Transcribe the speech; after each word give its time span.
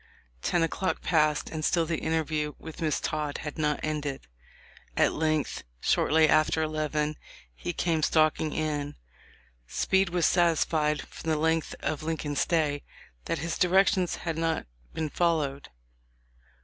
Ten 0.41 0.63
o'clock 0.63 1.03
passed, 1.03 1.51
and 1.51 1.63
still 1.63 1.85
the 1.85 1.99
interview 1.99 2.55
with 2.57 2.81
Miss 2.81 2.99
Todd 2.99 3.37
had 3.45 3.59
not 3.59 3.79
ended. 3.83 4.25
At 4.97 5.13
length, 5.13 5.63
shortly 5.79 6.27
after 6.27 6.63
eleven, 6.63 7.17
he 7.53 7.71
came 7.71 8.01
stalking 8.01 8.51
in. 8.51 8.95
Speed 9.67 10.09
was 10.09 10.25
satisfied, 10.25 11.03
from 11.07 11.29
the 11.29 11.37
length 11.37 11.75
of 11.81 12.01
Lincoln's 12.01 12.39
stay, 12.39 12.81
that 13.25 13.37
his 13.45 13.59
directions 13.59 14.15
had 14.25 14.39
not 14.39 14.65
been 14.91 15.07
followed. 15.11 15.69